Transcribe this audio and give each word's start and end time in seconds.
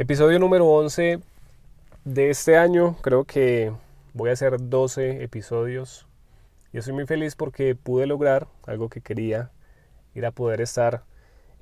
Episodio 0.00 0.38
número 0.38 0.66
11 0.66 1.20
de 2.06 2.30
este 2.30 2.56
año. 2.56 2.96
Creo 3.02 3.24
que 3.24 3.70
voy 4.14 4.30
a 4.30 4.32
hacer 4.32 4.56
12 4.58 5.22
episodios. 5.22 6.06
Y 6.72 6.78
estoy 6.78 6.94
muy 6.94 7.04
feliz 7.04 7.36
porque 7.36 7.74
pude 7.74 8.06
lograr 8.06 8.48
algo 8.66 8.88
que 8.88 9.02
quería, 9.02 9.50
ir 10.14 10.24
a 10.24 10.30
poder 10.30 10.62
estar 10.62 11.04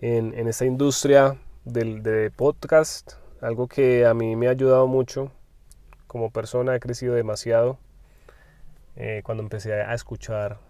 en, 0.01 0.47
esta 0.47 0.67
industria 0.67 1.37
del, 1.65 2.05
de 2.05 2.31
podcast, 2.31 3.15
algo 3.41 3.67
que 3.67 4.07
a 4.07 4.15
mí 4.15 4.37
me 4.37 4.47
ha 4.47 4.51
ayudado 4.51 4.87
mucho. 4.87 5.33
Como 6.07 6.31
persona 6.31 6.77
he 6.77 6.79
crecido 6.79 7.15
demasiado 7.15 7.77
eh, 8.95 9.23
cuando 9.25 9.43
empecé 9.43 9.83
a 9.83 9.95
escuchar 9.95 10.61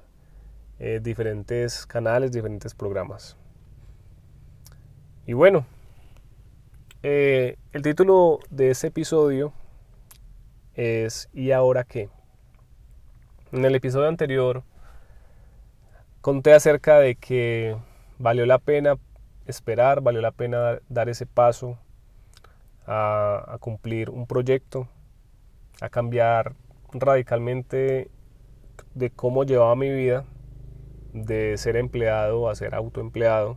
eh, 0.78 1.00
diferentes 1.02 1.84
canales, 1.84 2.32
diferentes 2.32 2.74
programas. 2.74 3.36
Y 5.26 5.34
bueno, 5.34 5.66
eh, 7.04 7.56
el 7.72 7.82
título 7.82 8.40
de 8.50 8.70
este 8.70 8.88
episodio 8.88 9.52
es 10.74 11.28
¿Y 11.32 11.52
ahora 11.52 11.84
qué? 11.84 12.08
En 13.52 13.64
el 13.64 13.76
episodio 13.76 14.08
anterior 14.08 14.64
conté 16.20 16.54
acerca 16.54 16.98
de 16.98 17.14
que 17.14 17.76
valió 18.18 18.46
la 18.46 18.58
pena 18.58 18.96
esperar, 19.46 20.00
valió 20.00 20.20
la 20.20 20.32
pena 20.32 20.80
dar 20.88 21.08
ese 21.08 21.24
paso 21.24 21.78
a, 22.84 23.44
a 23.46 23.58
cumplir 23.58 24.10
un 24.10 24.26
proyecto, 24.26 24.88
a 25.80 25.88
cambiar 25.88 26.56
radicalmente 26.92 28.10
de 28.94 29.10
cómo 29.10 29.44
llevaba 29.44 29.76
mi 29.76 29.90
vida, 29.92 30.24
de 31.12 31.56
ser 31.58 31.76
empleado 31.76 32.48
a 32.48 32.56
ser 32.56 32.74
autoempleado 32.74 33.56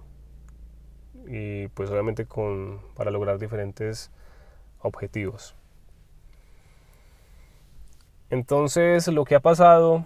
y 1.28 1.68
pues 1.70 1.90
obviamente 1.90 2.26
con, 2.26 2.82
para 2.96 3.12
lograr 3.12 3.40
diferentes 3.40 4.12
objetivos. 4.80 5.56
Entonces 8.30 9.08
lo 9.08 9.26
que 9.26 9.36
ha 9.36 9.40
pasado 9.40 10.06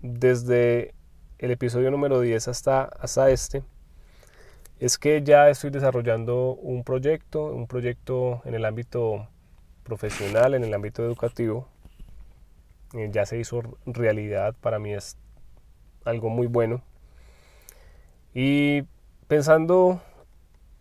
desde 0.00 0.94
el 1.38 1.50
episodio 1.50 1.90
número 1.90 2.20
10 2.20 2.48
hasta, 2.48 2.84
hasta 2.84 3.30
este 3.30 3.62
es 4.78 4.98
que 4.98 5.22
ya 5.22 5.48
estoy 5.48 5.70
desarrollando 5.70 6.54
un 6.54 6.82
proyecto, 6.82 7.46
un 7.46 7.68
proyecto 7.68 8.42
en 8.44 8.54
el 8.54 8.64
ámbito 8.64 9.28
profesional, 9.84 10.54
en 10.54 10.64
el 10.64 10.74
ámbito 10.74 11.04
educativo. 11.04 11.68
Eh, 12.94 13.08
ya 13.12 13.24
se 13.24 13.38
hizo 13.38 13.62
realidad, 13.86 14.54
para 14.60 14.78
mí 14.78 14.92
es 14.92 15.16
algo 16.04 16.30
muy 16.30 16.48
bueno. 16.48 16.82
Y 18.34 18.82
pensando 19.28 20.00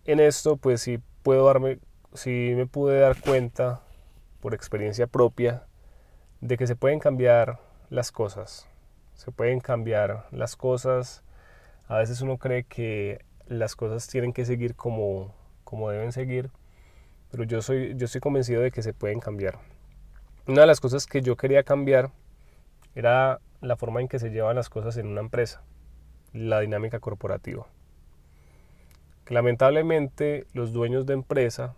en 0.05 0.19
esto, 0.19 0.57
pues 0.57 0.81
sí 0.81 0.99
puedo 1.23 1.45
darme, 1.45 1.79
si 2.13 2.53
me 2.55 2.65
pude 2.65 2.99
dar 2.99 3.19
cuenta 3.19 3.81
por 4.39 4.53
experiencia 4.53 5.07
propia 5.07 5.67
de 6.41 6.57
que 6.57 6.67
se 6.67 6.75
pueden 6.75 6.99
cambiar 6.99 7.59
las 7.89 8.11
cosas. 8.11 8.67
Se 9.13 9.31
pueden 9.31 9.59
cambiar 9.59 10.25
las 10.31 10.55
cosas. 10.55 11.23
A 11.87 11.97
veces 11.97 12.21
uno 12.21 12.37
cree 12.37 12.63
que 12.63 13.23
las 13.45 13.75
cosas 13.75 14.07
tienen 14.07 14.33
que 14.33 14.45
seguir 14.45 14.75
como, 14.75 15.35
como 15.63 15.89
deben 15.89 16.11
seguir, 16.11 16.49
pero 17.29 17.43
yo, 17.43 17.61
soy, 17.61 17.95
yo 17.97 18.05
estoy 18.05 18.21
convencido 18.21 18.61
de 18.61 18.71
que 18.71 18.81
se 18.81 18.93
pueden 18.93 19.19
cambiar. 19.19 19.59
Una 20.47 20.61
de 20.61 20.67
las 20.67 20.79
cosas 20.79 21.05
que 21.05 21.21
yo 21.21 21.35
quería 21.35 21.63
cambiar 21.63 22.11
era 22.95 23.39
la 23.61 23.75
forma 23.75 24.01
en 24.01 24.07
que 24.07 24.19
se 24.19 24.31
llevan 24.31 24.55
las 24.55 24.69
cosas 24.69 24.97
en 24.97 25.07
una 25.07 25.21
empresa, 25.21 25.61
la 26.33 26.61
dinámica 26.61 26.99
corporativa 26.99 27.67
lamentablemente 29.31 30.45
los 30.53 30.73
dueños 30.73 31.05
de 31.05 31.13
empresa, 31.13 31.73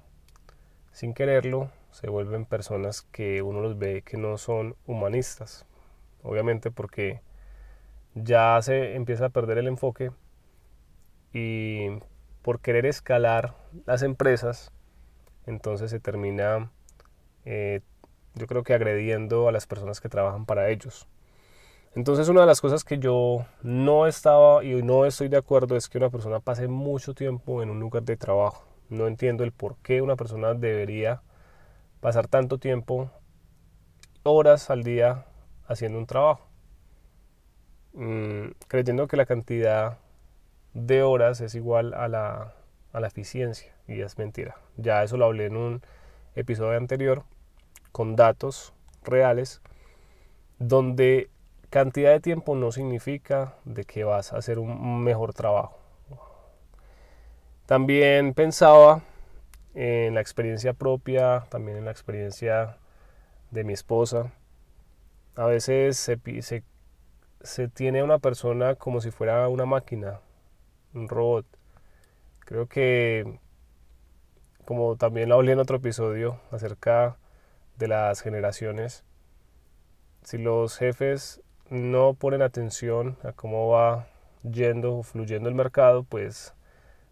sin 0.92 1.14
quererlo, 1.14 1.70
se 1.92 2.10
vuelven 2.10 2.46
personas 2.46 3.04
que 3.04 3.44
uno 3.44 3.62
los 3.62 3.78
ve 3.78 4.02
que 4.02 4.18
no 4.18 4.40
son 4.40 4.76
humanistas. 4.88 5.68
Obviamente 6.24 6.72
porque 6.72 7.22
ya 8.16 8.60
se 8.64 8.96
empieza 8.96 9.28
a 9.28 9.30
perder 9.30 9.60
el 9.60 9.68
enfoque 9.68 10.12
y 11.32 11.90
por 12.42 12.60
querer 12.60 12.88
escalar 12.88 13.56
las 13.86 14.02
empresas, 14.02 14.72
entonces 15.46 15.92
se 15.92 16.00
termina, 16.00 16.72
eh, 17.46 17.82
yo 18.34 18.48
creo 18.48 18.64
que 18.64 18.74
agrediendo 18.74 19.48
a 19.48 19.52
las 19.52 19.68
personas 19.68 20.02
que 20.02 20.10
trabajan 20.10 20.48
para 20.48 20.70
ellos. 20.70 21.08
Entonces 21.96 22.28
una 22.28 22.42
de 22.42 22.48
las 22.48 22.60
cosas 22.60 22.84
que 22.84 22.98
yo 22.98 23.46
no 23.62 24.08
estaba 24.08 24.64
y 24.64 24.82
no 24.82 25.06
estoy 25.06 25.28
de 25.28 25.38
acuerdo 25.38 25.76
es 25.76 25.90
que 25.90 26.00
una 26.00 26.10
persona 26.10 26.40
pase 26.40 26.68
mucho 26.68 27.14
tiempo 27.14 27.62
en 27.62 27.70
un 27.70 27.80
lugar 27.80 28.02
de 28.04 28.18
trabajo. 28.18 28.66
No 28.90 29.06
entiendo 29.06 29.44
el 29.44 29.52
por 29.52 29.78
qué 29.78 30.02
una 30.02 30.16
persona 30.16 30.56
debería 30.56 31.22
pasar 32.00 32.28
tanto 32.28 32.58
tiempo, 32.58 33.12
horas 34.24 34.72
al 34.72 34.84
día, 34.84 35.26
haciendo 35.68 36.00
un 36.00 36.08
trabajo. 36.08 36.48
Mm, 37.94 38.48
creyendo 38.68 39.08
que 39.08 39.18
la 39.18 39.28
cantidad 39.28 40.00
de 40.74 41.04
horas 41.04 41.42
es 41.42 41.54
igual 41.54 41.94
a 41.94 42.08
la, 42.08 42.56
a 42.92 43.00
la 43.00 43.08
eficiencia. 43.08 43.72
Y 43.88 44.02
es 44.02 44.18
mentira. 44.18 44.58
Ya 44.78 45.04
eso 45.04 45.18
lo 45.18 45.26
hablé 45.26 45.46
en 45.46 45.58
un 45.58 45.82
episodio 46.36 46.76
anterior 46.76 47.24
con 47.92 48.16
datos 48.16 48.74
reales 49.04 49.62
donde 50.58 51.30
cantidad 51.74 52.12
de 52.12 52.20
tiempo 52.20 52.54
no 52.56 52.72
significa 52.72 53.56
de 53.66 53.84
que 53.84 54.04
vas 54.04 54.32
a 54.32 54.38
hacer 54.38 54.60
un 54.60 55.04
mejor 55.04 55.34
trabajo. 55.34 55.80
También 57.66 58.36
pensaba 58.36 59.02
en 59.74 60.14
la 60.14 60.22
experiencia 60.22 60.74
propia, 60.74 61.48
también 61.50 61.78
en 61.78 61.86
la 61.86 61.90
experiencia 61.90 62.78
de 63.50 63.64
mi 63.64 63.74
esposa. 63.74 64.32
A 65.36 65.48
veces 65.48 65.98
se, 65.98 66.20
se, 66.44 66.64
se 67.42 67.68
tiene 67.70 68.02
a 68.02 68.04
una 68.04 68.20
persona 68.20 68.76
como 68.76 69.02
si 69.02 69.10
fuera 69.10 69.48
una 69.48 69.66
máquina, 69.66 70.20
un 70.94 71.10
robot. 71.10 71.48
Creo 72.42 72.68
que, 72.68 73.40
como 74.64 74.96
también 74.96 75.30
lo 75.30 75.36
hablé 75.36 75.54
en 75.54 75.60
otro 75.60 75.78
episodio 75.78 76.40
acerca 76.52 77.18
de 77.78 77.88
las 77.88 78.22
generaciones, 78.22 79.04
si 80.22 80.38
los 80.38 80.78
jefes 80.78 81.43
no 81.74 82.14
ponen 82.14 82.44
atención 82.44 83.18
a 83.24 83.32
cómo 83.32 83.70
va 83.70 84.08
yendo 84.44 84.98
o 84.98 85.04
fluyendo 85.04 85.50
el 85.50 85.56
mercado, 85.56 86.04
pues 86.04 86.54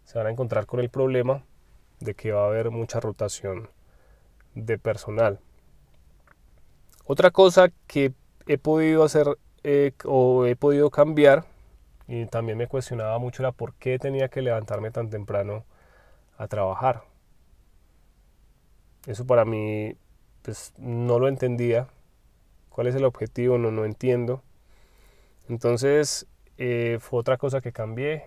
se 0.04 0.18
van 0.18 0.28
a 0.28 0.30
encontrar 0.30 0.66
con 0.66 0.78
el 0.78 0.88
problema 0.88 1.42
de 1.98 2.14
que 2.14 2.30
va 2.30 2.44
a 2.44 2.46
haber 2.46 2.70
mucha 2.70 3.00
rotación 3.00 3.68
de 4.54 4.78
personal. 4.78 5.40
Otra 7.04 7.32
cosa 7.32 7.72
que 7.88 8.12
he 8.46 8.56
podido 8.56 9.02
hacer 9.02 9.26
eh, 9.64 9.92
o 10.04 10.46
he 10.46 10.54
podido 10.54 10.90
cambiar 10.90 11.44
y 12.06 12.26
también 12.26 12.56
me 12.56 12.68
cuestionaba 12.68 13.18
mucho 13.18 13.42
era 13.42 13.50
por 13.50 13.74
qué 13.74 13.98
tenía 13.98 14.28
que 14.28 14.42
levantarme 14.42 14.92
tan 14.92 15.10
temprano 15.10 15.64
a 16.38 16.46
trabajar. 16.46 17.02
Eso 19.06 19.26
para 19.26 19.44
mí 19.44 19.96
pues 20.42 20.72
no 20.78 21.18
lo 21.18 21.26
entendía. 21.26 21.88
¿Cuál 22.68 22.86
es 22.86 22.94
el 22.94 23.04
objetivo? 23.04 23.58
No, 23.58 23.72
no 23.72 23.84
entiendo. 23.84 24.42
Entonces 25.48 26.26
eh, 26.58 26.98
fue 27.00 27.20
otra 27.20 27.36
cosa 27.36 27.60
que 27.60 27.72
cambié. 27.72 28.24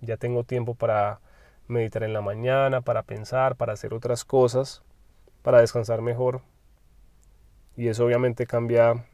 Ya 0.00 0.16
tengo 0.16 0.44
tiempo 0.44 0.74
para 0.74 1.20
meditar 1.68 2.02
en 2.02 2.12
la 2.12 2.20
mañana, 2.20 2.80
para 2.80 3.02
pensar, 3.02 3.56
para 3.56 3.72
hacer 3.72 3.94
otras 3.94 4.24
cosas, 4.24 4.82
para 5.42 5.60
descansar 5.60 6.02
mejor. 6.02 6.42
Y 7.76 7.88
eso 7.88 8.04
obviamente 8.04 8.46
cambia 8.46 9.04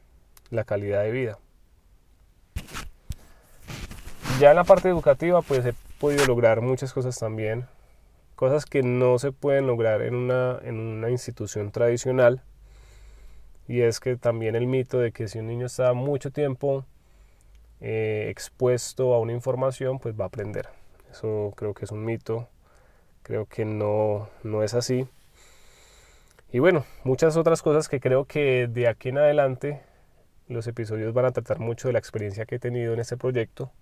la 0.51 0.65
calidad 0.65 1.03
de 1.03 1.11
vida. 1.11 1.39
Ya 4.39 4.51
en 4.51 4.57
la 4.57 4.65
parte 4.65 4.89
educativa 4.89 5.43
pues 5.43 5.65
he 5.67 5.75
podido 5.99 6.27
lograr 6.27 6.61
muchas 6.61 6.93
cosas 6.93 7.19
también. 7.19 7.67
Cosas 8.37 8.65
que 8.65 8.83
no 8.83 9.19
se 9.19 9.33
pueden 9.33 9.67
lograr 9.67 10.03
en 10.03 10.15
una, 10.15 10.59
en 10.63 10.81
una 10.81 11.11
institución 11.11 11.71
tradicional. 11.71 12.43
Y 13.69 13.83
es 13.83 14.01
que 14.01 14.17
también 14.17 14.57
el 14.57 14.67
mito 14.67 14.99
de 14.99 15.13
que 15.13 15.29
si 15.29 15.39
un 15.39 15.47
niño 15.47 15.67
está 15.67 15.93
mucho 15.93 16.31
tiempo 16.31 16.87
eh, 17.81 18.27
expuesto 18.29 19.15
a 19.15 19.21
una 19.21 19.33
información, 19.33 19.99
pues 19.99 20.19
va 20.19 20.25
a 20.25 20.29
aprender. 20.29 20.69
Eso 21.11 21.53
creo 21.57 21.75
que 21.75 21.85
es 21.87 21.91
un 21.91 22.05
mito, 22.05 22.49
creo 23.23 23.47
que 23.47 23.65
no, 23.65 24.29
no 24.43 24.63
es 24.63 24.75
así. 24.75 25.09
Y 26.53 26.59
bueno, 26.59 26.85
muchas 27.05 27.37
otras 27.37 27.63
cosas 27.63 27.89
que 27.89 28.01
creo 28.01 28.25
que 28.27 28.69
de 28.69 28.89
aquí 28.89 29.11
en 29.11 29.19
adelante 29.19 29.81
los 30.49 30.67
episodios 30.67 31.15
van 31.15 31.27
a 31.27 31.33
tratar 31.33 31.61
mucho 31.61 31.89
de 31.89 31.93
la 31.93 32.01
experiencia 32.01 32.45
que 32.45 32.57
he 32.57 32.59
tenido 32.59 32.93
en 32.93 33.01
este 33.01 33.17
proyecto, 33.17 33.73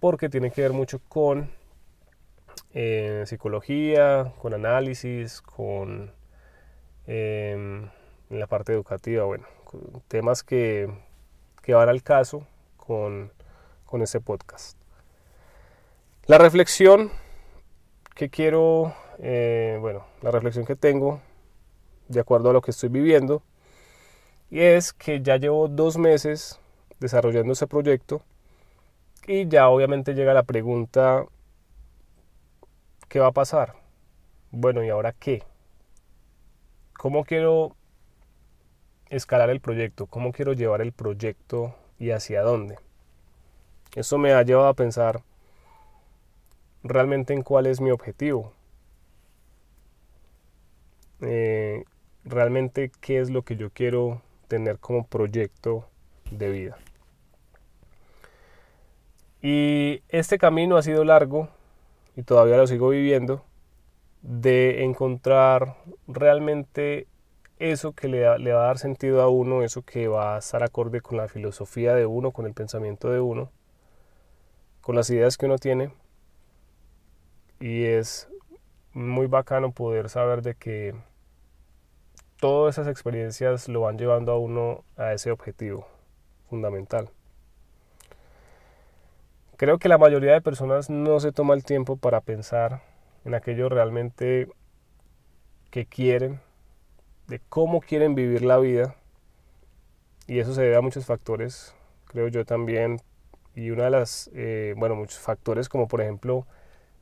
porque 0.00 0.28
tiene 0.28 0.50
que 0.50 0.62
ver 0.62 0.72
mucho 0.72 1.00
con 1.08 1.50
eh, 2.74 3.24
psicología, 3.26 4.32
con 4.40 4.54
análisis, 4.54 5.42
con 5.42 6.12
em, 7.06 7.88
la 8.30 8.46
parte 8.46 8.72
educativa, 8.72 9.24
bueno, 9.24 9.46
temas 10.08 10.42
que, 10.42 10.90
que 11.62 11.74
van 11.74 11.88
al 11.88 12.02
caso 12.02 12.46
con, 12.84 13.32
con 13.84 14.02
este 14.02 14.20
podcast. 14.20 14.76
La 16.26 16.38
reflexión 16.38 17.10
que 18.14 18.28
quiero 18.28 18.94
eh, 19.18 19.78
bueno, 19.80 20.04
la 20.22 20.30
reflexión 20.30 20.64
que 20.64 20.76
tengo 20.76 21.20
de 22.08 22.20
acuerdo 22.20 22.50
a 22.50 22.52
lo 22.52 22.60
que 22.60 22.72
estoy 22.72 22.88
viviendo 22.88 23.42
y 24.50 24.60
es 24.60 24.92
que 24.92 25.22
ya 25.22 25.36
llevo 25.36 25.68
dos 25.68 25.96
meses 25.96 26.60
desarrollando 26.98 27.52
ese 27.52 27.66
proyecto 27.66 28.22
y 29.26 29.48
ya 29.48 29.68
obviamente 29.68 30.14
llega 30.14 30.34
la 30.34 30.42
pregunta, 30.42 31.24
¿qué 33.08 33.20
va 33.20 33.28
a 33.28 33.32
pasar? 33.32 33.74
Bueno, 34.50 34.82
¿y 34.82 34.88
ahora 34.88 35.12
qué? 35.12 35.44
¿Cómo 36.94 37.24
quiero 37.24 37.76
escalar 39.08 39.50
el 39.50 39.60
proyecto? 39.60 40.06
¿Cómo 40.06 40.32
quiero 40.32 40.52
llevar 40.52 40.80
el 40.80 40.92
proyecto 40.92 41.76
y 42.02 42.10
hacia 42.10 42.42
dónde? 42.42 42.78
Eso 43.94 44.18
me 44.18 44.32
ha 44.32 44.42
llevado 44.42 44.66
a 44.66 44.74
pensar 44.74 45.22
realmente 46.82 47.32
en 47.32 47.42
cuál 47.42 47.66
es 47.66 47.80
mi 47.80 47.92
objetivo. 47.92 48.52
Eh, 51.20 51.84
realmente 52.24 52.90
qué 53.00 53.20
es 53.20 53.30
lo 53.30 53.42
que 53.42 53.54
yo 53.54 53.70
quiero 53.70 54.20
tener 54.48 54.78
como 54.78 55.06
proyecto 55.06 55.86
de 56.32 56.50
vida. 56.50 56.76
Y 59.40 60.02
este 60.08 60.38
camino 60.38 60.76
ha 60.76 60.82
sido 60.82 61.04
largo 61.04 61.48
y 62.16 62.22
todavía 62.22 62.56
lo 62.56 62.66
sigo 62.66 62.88
viviendo 62.88 63.44
de 64.22 64.82
encontrar 64.82 65.76
realmente 66.08 67.06
eso 67.70 67.92
que 67.92 68.08
le, 68.08 68.24
va 68.24 68.34
a 68.34 68.66
dar 68.66 68.78
sentido 68.78 69.22
a 69.22 69.28
uno, 69.28 69.62
eso 69.62 69.82
que 69.82 70.08
va 70.08 70.34
a 70.34 70.38
estar 70.38 70.64
acorde 70.64 71.00
con 71.00 71.16
la 71.16 71.28
filosofía 71.28 71.94
de 71.94 72.06
uno, 72.06 72.32
con 72.32 72.46
el 72.46 72.54
pensamiento 72.54 73.10
de 73.10 73.20
uno, 73.20 73.50
con 74.80 74.96
las 74.96 75.08
ideas 75.10 75.36
que 75.36 75.46
uno 75.46 75.58
tiene. 75.58 75.92
Y 77.60 77.84
es 77.84 78.28
muy 78.92 79.26
bacano 79.26 79.70
poder 79.70 80.08
saber 80.08 80.42
de 80.42 80.56
que 80.56 80.94
todas 82.40 82.74
esas 82.76 82.88
experiencias 82.88 83.68
lo 83.68 83.82
van 83.82 83.96
llevando 83.96 84.32
a 84.32 84.38
uno 84.38 84.84
a 84.96 85.12
ese 85.12 85.30
objetivo 85.30 85.86
fundamental. 86.50 87.10
Creo 89.56 89.78
que 89.78 89.88
la 89.88 89.98
mayoría 89.98 90.32
de 90.32 90.40
personas 90.40 90.90
no 90.90 91.20
se 91.20 91.30
toma 91.30 91.54
el 91.54 91.62
tiempo 91.62 91.96
para 91.96 92.20
pensar 92.20 92.82
en 93.24 93.34
aquello 93.34 93.68
realmente 93.68 94.48
que 95.70 95.86
quieren, 95.86 96.40
de 97.32 97.40
cómo 97.48 97.80
quieren 97.80 98.14
vivir 98.14 98.42
la 98.42 98.58
vida. 98.58 98.94
Y 100.26 100.40
eso 100.40 100.52
se 100.52 100.60
debe 100.60 100.76
a 100.76 100.82
muchos 100.82 101.06
factores, 101.06 101.74
creo 102.04 102.28
yo 102.28 102.44
también. 102.44 103.00
Y 103.54 103.70
una 103.70 103.84
de 103.84 103.90
las, 103.90 104.30
eh, 104.34 104.74
bueno, 104.76 104.96
muchos 104.96 105.18
factores 105.18 105.70
como 105.70 105.88
por 105.88 106.02
ejemplo 106.02 106.46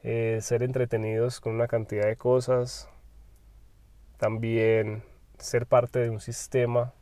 eh, 0.04 0.38
ser 0.40 0.62
entretenidos 0.62 1.40
con 1.40 1.54
una 1.54 1.66
cantidad 1.66 2.06
de 2.06 2.14
cosas. 2.14 2.88
También 4.18 5.02
ser 5.38 5.66
parte 5.66 5.98
de 5.98 6.10
un 6.10 6.20
sistema 6.20 6.94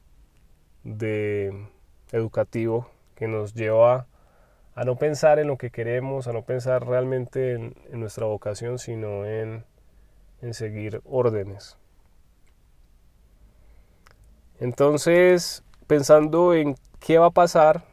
educativo 2.13 2.89
que 3.15 3.29
nos 3.29 3.53
lleva 3.53 4.07
a 4.75 4.85
no 4.85 4.97
pensar 4.97 5.39
en 5.39 5.49
lo 5.49 5.59
que 5.59 5.71
queremos, 5.71 6.29
a 6.29 6.33
no 6.33 6.45
pensar 6.45 6.87
realmente 6.87 7.53
en, 7.53 7.75
nuestra 7.91 8.25
vocación, 8.25 8.79
sino 8.79 9.27
en, 9.27 9.67
en 10.41 10.55
seguir 10.55 11.03
órdenes. 11.05 11.77
Entonces, 14.61 15.63
pensando 15.87 16.55
en 16.55 16.77
qué 17.01 17.19
va 17.19 17.27
a 17.27 17.31
pasar 17.31 17.85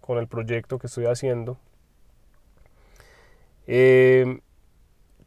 con 0.00 0.18
el 0.18 0.28
proyecto 0.28 0.78
que 0.78 0.86
estoy 0.86 1.06
haciendo, 1.06 1.58
eh, 3.66 4.40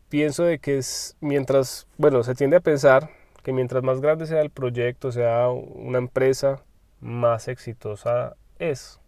pienso 0.10 0.44
de 0.44 0.60
que 0.60 0.78
es 0.78 1.18
mientras, 1.20 1.88
bueno, 1.98 2.24
se 2.24 2.36
tiende 2.36 2.58
a 2.58 2.62
pensar 2.62 3.10
que 3.44 3.54
mientras 3.54 3.84
más 3.84 4.02
grande 4.02 4.28
sea 4.28 4.42
el 4.42 4.50
proyecto, 4.50 5.12
sea 5.12 5.50
una 5.50 5.98
empresa, 5.98 6.64
más 7.00 7.48
exitosa 7.48 8.36
es. 8.60 9.00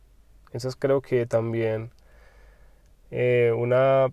Esa 0.51 0.67
es 0.67 0.75
creo 0.75 1.01
que 1.01 1.25
también 1.25 1.91
eh, 3.11 3.53
una, 3.55 4.07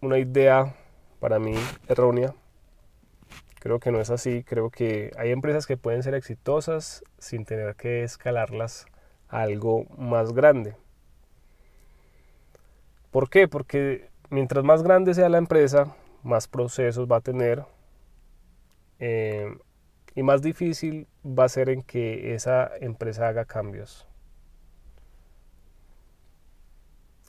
una 0.00 0.18
idea 0.18 0.74
para 1.20 1.38
mí 1.38 1.54
errónea. 1.88 2.34
Creo 3.62 3.78
que 3.78 3.92
no 3.92 4.00
es 4.00 4.10
así. 4.10 4.42
Creo 4.42 4.70
que 4.70 5.12
hay 5.16 5.30
empresas 5.30 5.68
que 5.68 5.76
pueden 5.76 6.02
ser 6.02 6.14
exitosas 6.14 7.04
sin 7.18 7.44
tener 7.44 7.76
que 7.76 8.02
escalarlas 8.02 8.86
a 9.28 9.42
algo 9.42 9.84
más 9.96 10.32
grande. 10.32 10.74
¿Por 13.12 13.30
qué? 13.30 13.46
Porque 13.46 14.10
mientras 14.30 14.64
más 14.64 14.82
grande 14.82 15.14
sea 15.14 15.28
la 15.28 15.38
empresa, 15.38 15.94
más 16.24 16.48
procesos 16.48 17.06
va 17.08 17.18
a 17.18 17.20
tener 17.20 17.64
eh, 18.98 19.56
y 20.16 20.24
más 20.24 20.42
difícil 20.42 21.06
va 21.24 21.44
a 21.44 21.48
ser 21.48 21.68
en 21.68 21.82
que 21.82 22.34
esa 22.34 22.68
empresa 22.80 23.28
haga 23.28 23.44
cambios. 23.44 24.08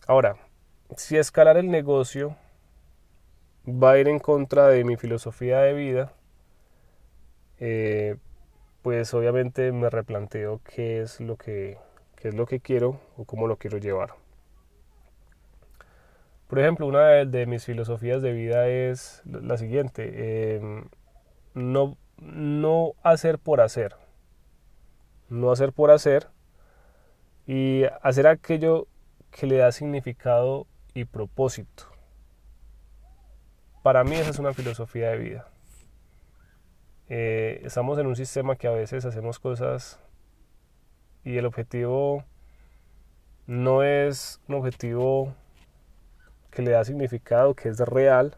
Ahora, 0.08 0.38
si 0.98 1.16
escalar 1.16 1.58
el 1.58 1.70
negocio 1.70 2.36
va 3.68 3.92
a 3.92 4.00
ir 4.00 4.08
en 4.08 4.18
contra 4.18 4.70
de 4.70 4.84
mi 4.84 4.98
filosofía 4.98 5.60
de 5.60 5.74
vida, 5.74 6.12
eh, 7.66 8.18
pues 8.82 9.14
obviamente 9.14 9.72
me 9.72 9.90
replanteo 9.90 10.60
qué 10.66 11.02
es 11.02 11.22
lo 11.22 11.38
que 11.38 11.78
qué 12.18 12.28
es 12.28 12.36
lo 12.36 12.46
que 12.46 12.60
quiero 12.60 13.00
o 13.16 13.24
cómo 13.24 13.48
lo 13.48 13.56
quiero 13.56 13.78
llevar. 13.78 14.16
Por 16.50 16.60
ejemplo, 16.60 16.88
una 16.88 17.08
de, 17.26 17.46
mis 17.46 17.64
filosofías 17.64 18.22
de 18.22 18.34
vida 18.34 18.68
es 18.68 19.22
la 19.26 19.58
siguiente, 19.58 20.56
em, 20.56 20.86
no, 21.54 21.98
no 22.18 22.94
hacer 23.02 23.40
por 23.40 23.62
hacer, 23.62 23.96
no 25.30 25.50
hacer 25.52 25.72
por 25.72 25.90
hacer 25.90 26.28
y 27.48 27.84
hacer 28.02 28.28
aquello 28.28 28.88
que 29.32 29.48
le 29.48 29.58
da 29.58 29.72
significado 29.72 30.68
y 30.94 31.06
propósito. 31.06 31.86
Para 33.84 34.04
mí 34.04 34.16
esa 34.16 34.32
es 34.32 34.40
una 34.40 34.54
filosofía 34.54 35.12
de 35.12 35.18
vida. 35.18 35.53
Eh, 37.10 37.62
estamos 37.64 38.00
en 38.00 38.08
un 38.08 38.16
sistema 38.16 38.56
que 38.56 38.68
a 38.68 38.72
veces 38.72 39.06
hacemos 39.06 39.40
cosas 39.40 40.00
y 41.24 41.38
el 41.38 41.46
objetivo 41.46 42.24
no 43.46 43.84
es 43.84 44.42
un 44.48 44.56
objetivo 44.56 45.34
que 46.52 46.62
le 46.62 46.72
da 46.72 46.84
significado, 46.86 47.56
que 47.56 47.70
es 47.70 47.80
real, 47.80 48.38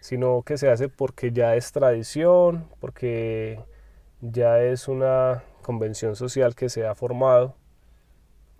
sino 0.00 0.42
que 0.42 0.58
se 0.58 0.70
hace 0.70 0.88
porque 0.88 1.32
ya 1.32 1.56
es 1.56 1.72
tradición, 1.72 2.68
porque 2.80 3.60
ya 4.20 4.60
es 4.60 4.88
una 4.88 5.42
convención 5.62 6.16
social 6.16 6.54
que 6.54 6.68
se 6.68 6.86
ha 6.86 6.94
formado 6.94 7.56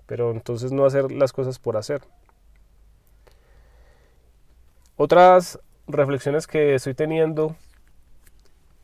pero 0.07 0.31
entonces 0.31 0.73
no 0.73 0.85
hacer 0.85 1.11
las 1.11 1.33
cosas 1.33 1.59
por 1.59 1.77
hacer. 1.77 2.03
Otras 4.97 5.59
reflexiones 5.87 6.47
que 6.47 6.75
estoy 6.75 6.95
teniendo 6.95 7.57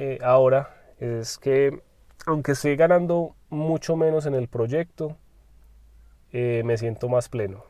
eh, 0.02 0.18
ahora 0.22 0.74
es 0.98 1.36
que 1.36 1.82
aunque 2.24 2.52
estoy 2.52 2.74
ganando 2.74 3.36
mucho 3.50 3.96
menos 3.96 4.24
en 4.24 4.34
el 4.34 4.48
proyecto, 4.48 5.18
eh, 6.32 6.62
me 6.64 6.78
siento 6.78 7.10
más 7.10 7.28
pleno. 7.28 7.64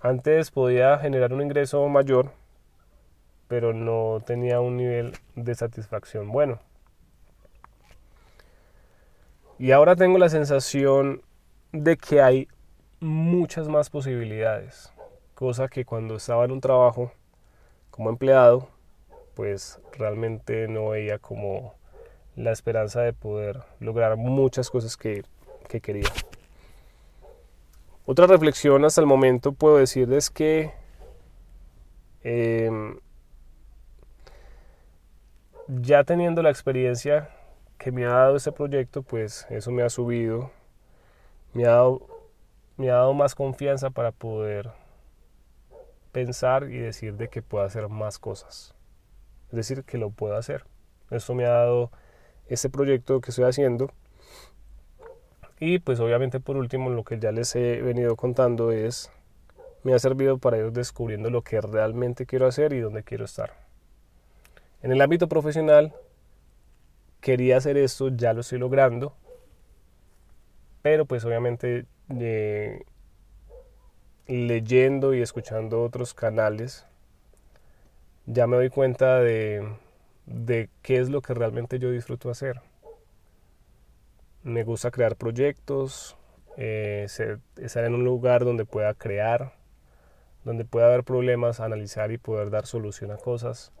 Antes 0.00 0.52
podía 0.52 0.96
generar 1.00 1.32
un 1.32 1.42
ingreso 1.42 1.88
mayor, 1.88 2.30
pero 3.48 3.72
no 3.72 4.22
tenía 4.24 4.60
un 4.60 4.76
nivel 4.76 5.14
de 5.34 5.56
satisfacción 5.56 6.30
bueno. 6.30 6.60
Y 9.58 9.72
ahora 9.72 9.96
tengo 9.96 10.18
la 10.18 10.28
sensación 10.28 11.22
de 11.72 11.96
que 11.96 12.22
hay 12.22 12.46
muchas 13.00 13.66
más 13.66 13.90
posibilidades, 13.90 14.92
cosa 15.34 15.66
que 15.66 15.84
cuando 15.84 16.14
estaba 16.14 16.44
en 16.44 16.52
un 16.52 16.60
trabajo 16.60 17.10
como 17.90 18.08
empleado, 18.08 18.68
pues 19.38 19.78
realmente 19.96 20.66
no 20.66 20.88
veía 20.88 21.20
como 21.20 21.76
la 22.34 22.50
esperanza 22.50 23.02
de 23.02 23.12
poder 23.12 23.62
lograr 23.78 24.16
muchas 24.16 24.68
cosas 24.68 24.96
que, 24.96 25.22
quería. 25.80 26.08
Otra 28.04 28.26
reflexión 28.26 28.84
hasta 28.84 29.00
el 29.00 29.06
momento 29.06 29.52
puedo 29.52 29.76
decirles 29.76 30.28
que 30.28 30.72
em, 32.24 32.98
ya 35.68 36.02
teniendo 36.02 36.42
la 36.42 36.50
experiencia 36.50 37.30
que 37.78 37.92
me 37.92 38.06
ha 38.06 38.14
dado 38.14 38.34
este 38.34 38.50
proyecto, 38.50 39.02
pues 39.04 39.46
eso 39.50 39.70
me 39.70 39.84
ha 39.84 39.88
subido 39.88 40.50
me 41.54 41.64
ha 41.64 41.70
dado, 41.70 42.08
me 42.76 42.90
ha 42.90 42.94
dado 42.94 43.14
más 43.14 43.36
confianza 43.36 43.90
para 43.90 44.10
poder 44.10 44.72
pensar 46.10 46.64
y 46.64 46.78
decir 46.78 47.14
de 47.14 47.28
que 47.28 47.40
puedo 47.40 47.64
hacer 47.64 47.88
más 47.88 48.18
cosas. 48.18 48.74
Es 49.50 49.56
decir, 49.56 49.84
que 49.84 49.98
lo 49.98 50.10
puedo 50.10 50.36
hacer. 50.36 50.64
Esto 51.10 51.34
me 51.34 51.46
ha 51.46 51.50
dado 51.50 51.90
este 52.48 52.68
proyecto 52.68 53.20
que 53.20 53.30
estoy 53.30 53.44
haciendo. 53.44 53.90
Y 55.60 55.80
pues 55.80 56.00
obviamente 56.00 56.40
por 56.40 56.56
último 56.56 56.90
lo 56.90 57.04
que 57.04 57.18
ya 57.18 57.32
les 57.32 57.54
he 57.56 57.82
venido 57.82 58.14
contando 58.16 58.70
es 58.70 59.10
me 59.82 59.94
ha 59.94 59.98
servido 59.98 60.38
para 60.38 60.58
ir 60.58 60.72
descubriendo 60.72 61.30
lo 61.30 61.42
que 61.42 61.60
realmente 61.60 62.26
quiero 62.26 62.46
hacer 62.46 62.72
y 62.72 62.80
dónde 62.80 63.02
quiero 63.02 63.24
estar. 63.24 63.54
En 64.82 64.92
el 64.92 65.00
ámbito 65.00 65.28
profesional, 65.28 65.94
quería 67.20 67.56
hacer 67.56 67.76
esto, 67.76 68.08
ya 68.08 68.32
lo 68.32 68.42
estoy 68.42 68.58
logrando, 68.58 69.16
pero 70.82 71.06
pues 71.06 71.24
obviamente 71.24 71.86
eh, 72.10 72.82
leyendo 74.26 75.14
y 75.14 75.22
escuchando 75.22 75.82
otros 75.82 76.14
canales, 76.14 76.86
ya 78.30 78.46
me 78.46 78.56
doy 78.56 78.68
cuenta 78.68 79.20
de, 79.20 79.66
de 80.26 80.68
qué 80.82 80.98
es 80.98 81.08
lo 81.08 81.22
que 81.22 81.32
realmente 81.32 81.78
yo 81.78 81.90
disfruto 81.90 82.30
hacer. 82.30 82.60
Me 84.42 84.64
gusta 84.64 84.90
crear 84.90 85.16
proyectos, 85.16 86.16
eh, 86.58 87.06
estar 87.56 87.84
en 87.84 87.94
un 87.94 88.04
lugar 88.04 88.44
donde 88.44 88.66
pueda 88.66 88.92
crear, 88.92 89.54
donde 90.44 90.66
pueda 90.66 90.88
haber 90.88 91.04
problemas, 91.04 91.60
analizar 91.60 92.12
y 92.12 92.18
poder 92.18 92.50
dar 92.50 92.66
solución 92.66 93.10
a 93.10 93.16
cosas. 93.16 93.72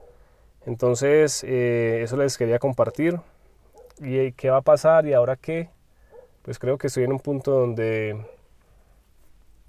Entonces, 0.64 1.44
eh, 1.44 2.00
eso 2.02 2.16
les 2.16 2.38
quería 2.38 2.58
compartir. 2.58 3.20
¿Y 4.00 4.32
qué 4.32 4.48
va 4.48 4.58
a 4.58 4.62
pasar 4.62 5.06
y 5.06 5.12
ahora 5.12 5.36
qué? 5.36 5.68
Pues 6.42 6.58
creo 6.58 6.78
que 6.78 6.86
estoy 6.86 7.04
en 7.04 7.12
un 7.12 7.20
punto 7.20 7.50
donde 7.50 8.16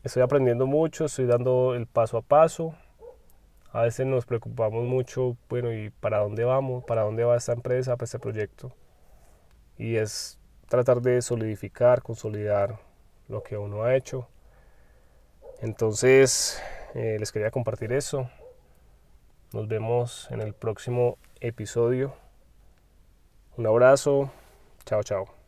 estoy 0.04 0.22
aprendiendo 0.24 0.68
mucho, 0.68 1.06
estoy 1.06 1.26
dando 1.26 1.76
el 1.76 1.86
paso 1.86 2.18
a 2.18 2.22
paso. 2.22 2.76
A 3.72 3.82
veces 3.82 4.08
nos 4.08 4.26
preocupamos 4.26 4.86
mucho, 4.86 5.38
bueno, 5.48 5.72
¿y 5.72 5.92
para 5.92 6.20
dónde 6.20 6.44
vamos? 6.44 6.84
¿Para 6.86 7.04
dónde 7.04 7.24
va 7.24 7.38
esta 7.38 7.54
empresa, 7.54 7.96
para 7.96 8.06
este 8.06 8.18
proyecto? 8.18 8.72
Y 9.78 9.98
es 9.98 10.40
tratar 10.68 11.02
de 11.02 11.22
solidificar, 11.22 12.02
consolidar 12.02 12.80
lo 13.28 13.44
que 13.44 13.58
uno 13.58 13.84
ha 13.84 13.96
hecho. 13.96 14.28
Entonces, 15.62 16.62
eh, 16.96 17.18
les 17.20 17.32
quería 17.32 17.52
compartir 17.52 17.94
eso. 17.94 18.30
Nos 19.54 19.68
vemos 19.68 20.28
en 20.32 20.42
el 20.42 20.54
próximo 20.54 21.18
episodio. 21.40 22.14
Un 23.58 23.68
abrazo. 23.68 24.32
Chao, 24.86 25.04
chao. 25.04 25.39